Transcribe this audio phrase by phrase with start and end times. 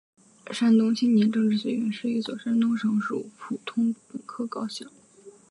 [0.51, 4.87] 山东青年政治学院是一所山东省属普通本科高校。